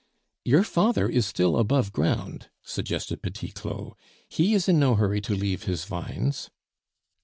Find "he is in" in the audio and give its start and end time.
4.29-4.79